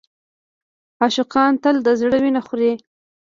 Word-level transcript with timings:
عاشقان 1.01 1.51
تل 1.63 1.75
د 1.85 1.87
زړه 2.01 2.17
وینه 2.23 2.41
خوري. 2.47 2.73